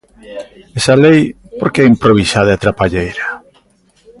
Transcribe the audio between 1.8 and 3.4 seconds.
é improvisada e trapalleira?